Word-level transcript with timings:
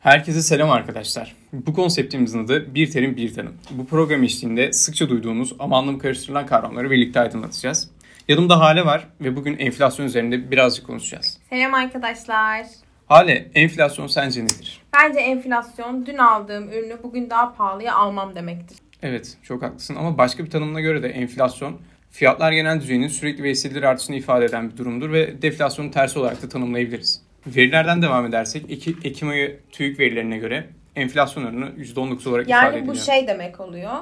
Herkese 0.00 0.42
selam 0.42 0.70
arkadaşlar. 0.70 1.36
Bu 1.52 1.74
konseptimizin 1.74 2.44
adı 2.44 2.74
Bir 2.74 2.90
Terim 2.90 3.16
Bir 3.16 3.34
Tanım. 3.34 3.54
Bu 3.70 3.86
program 3.86 4.22
eşliğinde 4.22 4.72
sıkça 4.72 5.08
duyduğunuz 5.08 5.52
ama 5.58 5.78
anlam 5.78 5.98
karıştırılan 5.98 6.46
kavramları 6.46 6.90
birlikte 6.90 7.20
aydınlatacağız. 7.20 7.90
Yanımda 8.28 8.60
Hale 8.60 8.86
var 8.86 9.06
ve 9.20 9.36
bugün 9.36 9.58
enflasyon 9.58 10.06
üzerinde 10.06 10.50
birazcık 10.50 10.86
konuşacağız. 10.86 11.38
Selam 11.50 11.74
arkadaşlar. 11.74 12.66
Hale, 13.06 13.50
enflasyon 13.54 14.06
sence 14.06 14.44
nedir? 14.44 14.82
Bence 14.94 15.20
enflasyon 15.20 16.06
dün 16.06 16.18
aldığım 16.18 16.68
ürünü 16.68 17.02
bugün 17.02 17.30
daha 17.30 17.54
pahalıya 17.54 17.94
almam 17.94 18.34
demektir. 18.34 18.78
Evet, 19.02 19.36
çok 19.42 19.62
haklısın 19.62 19.94
ama 19.96 20.18
başka 20.18 20.44
bir 20.44 20.50
tanımına 20.50 20.80
göre 20.80 21.02
de 21.02 21.08
enflasyon 21.08 21.80
fiyatlar 22.10 22.52
genel 22.52 22.80
düzeyinin 22.80 23.08
sürekli 23.08 23.42
ve 23.42 23.50
hissedilir 23.50 23.82
artışını 23.82 24.16
ifade 24.16 24.44
eden 24.44 24.70
bir 24.70 24.76
durumdur 24.76 25.12
ve 25.12 25.42
deflasyonun 25.42 25.90
tersi 25.90 26.18
olarak 26.18 26.42
da 26.42 26.48
tanımlayabiliriz. 26.48 27.22
Verilerden 27.46 28.02
devam 28.02 28.26
edersek 28.26 28.70
Eki, 28.70 28.96
Ekim 29.04 29.28
ayı 29.28 29.60
TÜİK 29.70 29.98
verilerine 29.98 30.38
göre 30.38 30.66
enflasyon 30.96 31.44
oranı 31.44 31.70
%19 31.78 32.28
olarak 32.28 32.46
ifade 32.46 32.64
Yani 32.66 32.76
ediliyor. 32.76 32.94
bu 32.94 32.98
şey 32.98 33.26
demek 33.26 33.60
oluyor. 33.60 33.92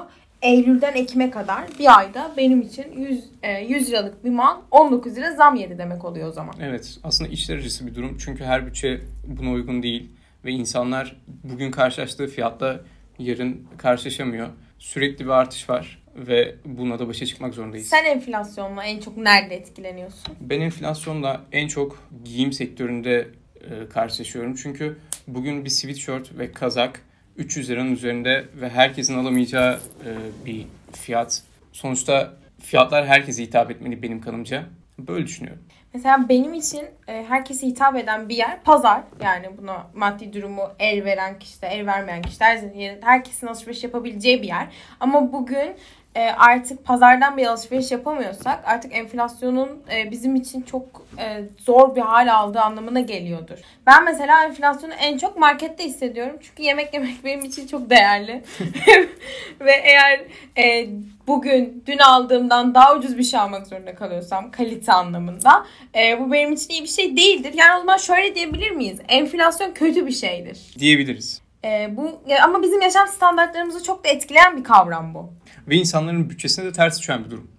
Eylül'den 0.41 0.93
Ekim'e 0.93 1.31
kadar 1.31 1.63
bir 1.79 1.97
ayda 1.99 2.31
benim 2.37 2.61
için 2.61 2.85
100, 2.97 3.23
e, 3.43 3.51
100 3.51 3.89
liralık 3.89 4.25
bir 4.25 4.29
mal 4.29 4.57
19 4.71 5.15
lira 5.15 5.31
zam 5.35 5.55
yedi 5.55 5.77
demek 5.77 6.05
oluyor 6.05 6.27
o 6.27 6.31
zaman. 6.31 6.55
Evet 6.61 6.97
aslında 7.03 7.29
içler 7.29 7.57
acısı 7.57 7.87
bir 7.87 7.95
durum 7.95 8.17
çünkü 8.17 8.43
her 8.43 8.67
bütçe 8.67 9.01
buna 9.27 9.51
uygun 9.51 9.83
değil 9.83 10.09
ve 10.45 10.51
insanlar 10.51 11.21
bugün 11.43 11.71
karşılaştığı 11.71 12.27
fiyatla 12.27 12.79
yarın 13.19 13.67
karşılaşamıyor. 13.77 14.49
Sürekli 14.79 15.25
bir 15.25 15.29
artış 15.29 15.69
var 15.69 16.03
ve 16.15 16.55
buna 16.65 16.99
da 16.99 17.07
başa 17.07 17.25
çıkmak 17.25 17.53
zorundayız. 17.53 17.87
Sen 17.87 18.05
enflasyonla 18.05 18.83
en 18.83 18.99
çok 18.99 19.17
nerede 19.17 19.55
etkileniyorsun? 19.55 20.35
Ben 20.41 20.61
enflasyonla 20.61 21.41
en 21.51 21.67
çok 21.67 22.03
giyim 22.25 22.51
sektöründe 22.51 23.27
e, 23.61 23.89
karşılaşıyorum. 23.89 24.55
Çünkü 24.55 24.97
bugün 25.27 25.65
bir 25.65 25.69
sweatshirt 25.69 26.37
ve 26.37 26.51
kazak 26.51 27.01
300 27.37 27.69
liranın 27.69 27.91
üzerinde 27.91 28.45
ve 28.61 28.69
herkesin 28.69 29.17
alamayacağı 29.17 29.79
e, 30.05 30.09
bir 30.45 30.65
fiyat. 30.93 31.43
Sonuçta 31.71 32.33
fiyatlar 32.61 33.07
herkese 33.07 33.43
hitap 33.43 33.71
etmeli 33.71 34.01
benim 34.01 34.21
kanımca. 34.21 34.65
Böyle 35.07 35.25
düşünüyorum. 35.27 35.63
Mesela 35.93 36.29
benim 36.29 36.53
için 36.53 36.81
e, 37.07 37.25
herkese 37.29 37.67
hitap 37.67 37.95
eden 37.95 38.29
bir 38.29 38.35
yer 38.35 38.63
pazar. 38.63 39.01
Yani 39.23 39.57
buna 39.57 39.87
maddi 39.93 40.33
durumu 40.33 40.61
el 40.79 41.05
veren 41.05 41.39
kişi 41.39 41.61
de 41.61 41.67
el 41.67 41.85
vermeyen 41.87 42.21
kişi 42.21 42.39
de 42.39 42.43
her- 42.45 42.97
herkesin 43.01 43.47
alışveriş 43.47 43.83
yapabileceği 43.83 44.41
bir 44.41 44.47
yer. 44.47 44.67
Ama 44.99 45.33
bugün 45.33 45.75
e, 46.19 46.31
artık 46.31 46.85
pazardan 46.85 47.37
bir 47.37 47.45
alışveriş 47.45 47.91
yapamıyorsak 47.91 48.59
artık 48.65 48.95
enflasyonun 48.95 49.69
e, 49.93 50.11
bizim 50.11 50.35
için 50.35 50.61
çok 50.61 51.05
e, 51.17 51.41
zor 51.57 51.95
bir 51.95 52.01
hal 52.01 52.33
aldığı 52.33 52.61
anlamına 52.61 52.99
geliyordur. 52.99 53.57
Ben 53.87 54.05
mesela 54.05 54.45
enflasyonu 54.45 54.93
en 54.93 55.17
çok 55.17 55.37
markette 55.37 55.83
hissediyorum. 55.83 56.35
Çünkü 56.41 56.63
yemek 56.63 56.93
yemek 56.93 57.23
benim 57.23 57.45
için 57.45 57.67
çok 57.67 57.89
değerli. 57.89 58.43
Ve 59.61 59.71
eğer 59.71 60.21
e, 60.57 60.89
bugün 61.27 61.83
dün 61.87 61.97
aldığımdan 61.97 62.75
daha 62.75 62.95
ucuz 62.95 63.17
bir 63.17 63.23
şey 63.23 63.39
almak 63.39 63.67
zorunda 63.67 63.95
kalıyorsam 63.95 64.51
kalite 64.51 64.93
anlamında 64.93 65.65
e, 65.95 66.19
bu 66.19 66.31
benim 66.31 66.53
için 66.53 66.69
iyi 66.69 66.83
bir 66.83 66.87
şey 66.87 67.17
değildir. 67.17 67.53
Yani 67.55 67.77
o 67.77 67.79
zaman 67.79 67.97
şöyle 67.97 68.35
diyebilir 68.35 68.71
miyiz? 68.71 68.99
Enflasyon 69.07 69.71
kötü 69.71 70.07
bir 70.07 70.11
şeydir. 70.11 70.59
Diyebiliriz. 70.79 71.41
E, 71.65 71.93
bu 71.97 72.21
ya- 72.27 72.43
ama 72.43 72.61
bizim 72.63 72.81
yaşam 72.81 73.07
standartlarımızı 73.07 73.83
çok 73.83 74.03
da 74.05 74.09
etkileyen 74.09 74.57
bir 74.57 74.63
kavram 74.63 75.13
bu. 75.13 75.33
Ve 75.67 75.75
insanların 75.75 76.29
bütçesine 76.29 76.65
de 76.65 76.71
ters 76.71 76.99
düşen 76.99 77.25
bir 77.25 77.31
durum. 77.31 77.51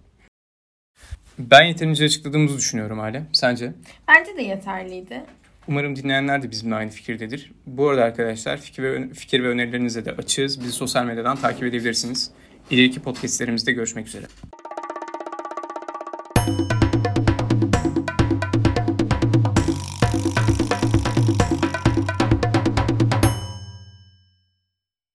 Ben 1.39 1.63
yeterince 1.63 2.05
açıkladığımızı 2.05 2.57
düşünüyorum 2.57 2.99
hala. 2.99 3.21
Sence? 3.33 3.73
Bence 4.07 4.37
de 4.37 4.41
yeterliydi. 4.41 5.23
Umarım 5.67 5.95
dinleyenler 5.95 6.41
de 6.43 6.51
bizimle 6.51 6.75
aynı 6.75 6.89
fikirdedir. 6.91 7.51
Bu 7.65 7.89
arada 7.89 8.03
arkadaşlar 8.03 8.57
fikir 8.57 8.83
ve, 8.83 9.09
fikir 9.13 9.43
ve 9.43 9.47
önerilerinize 9.47 10.05
de 10.05 10.11
açığız. 10.11 10.61
Bizi 10.61 10.71
sosyal 10.71 11.05
medyadan 11.05 11.37
takip 11.37 11.63
edebilirsiniz. 11.63 12.31
İleriki 12.71 12.99
podcastlerimizde 13.01 13.71
görüşmek 13.71 14.07
üzere. 14.07 14.25